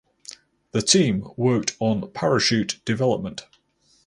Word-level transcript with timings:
The 0.71 0.81
team 0.81 1.27
worked 1.37 1.75
on 1.79 2.09
parachute 2.09 2.79
development. 2.85 3.45